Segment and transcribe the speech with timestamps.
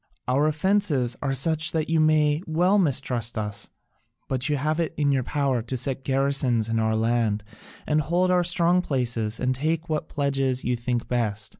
[0.27, 3.69] "Our offences are such that you may well mistrust us:
[4.27, 7.43] but you have it in your power to set garrisons in our land
[7.85, 11.49] and hold our strong places and take what pledges you think best.